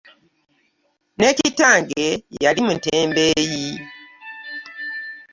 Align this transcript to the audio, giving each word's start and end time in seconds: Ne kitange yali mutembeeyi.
Ne 1.17 1.29
kitange 1.37 2.07
yali 2.43 2.61
mutembeeyi. 2.67 3.67